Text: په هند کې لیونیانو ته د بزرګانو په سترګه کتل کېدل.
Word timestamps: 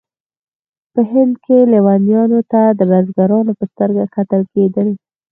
په 0.93 1.01
هند 1.11 1.33
کې 1.43 1.57
لیونیانو 1.71 2.39
ته 2.51 2.61
د 2.79 2.81
بزرګانو 2.91 3.51
په 3.59 3.65
سترګه 3.71 4.03
کتل 4.15 4.41
کېدل. 4.53 4.87